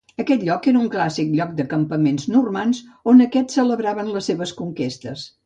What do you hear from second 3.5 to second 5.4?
celebraven les seves conquestes.